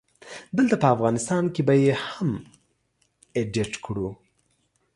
دلته 0.57 0.75
په 0.81 0.87
افغانستان 0.95 1.43
کې 1.53 1.61
به 1.67 1.73
يې 1.83 1.93
هم 2.09 2.29
اډيټ 3.39 3.73
کړو 3.85 4.09